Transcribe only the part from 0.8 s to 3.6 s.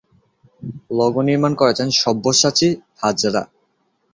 Logo নির্মাণ করেছেন সব্যসাচী হাজরা।